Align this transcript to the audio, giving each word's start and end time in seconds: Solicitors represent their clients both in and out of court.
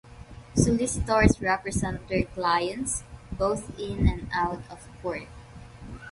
Solicitors 0.55 1.39
represent 1.39 2.07
their 2.07 2.23
clients 2.23 3.03
both 3.33 3.77
in 3.79 4.07
and 4.07 4.27
out 4.33 4.63
of 4.71 4.87
court. 5.03 5.27